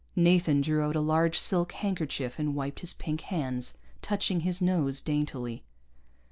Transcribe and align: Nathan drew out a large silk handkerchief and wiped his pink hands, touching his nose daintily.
Nathan 0.15 0.61
drew 0.61 0.81
out 0.81 0.95
a 0.95 0.99
large 0.99 1.37
silk 1.37 1.73
handkerchief 1.73 2.39
and 2.39 2.55
wiped 2.55 2.79
his 2.79 2.91
pink 2.91 3.21
hands, 3.21 3.77
touching 4.01 4.39
his 4.39 4.59
nose 4.59 4.99
daintily. 4.99 5.63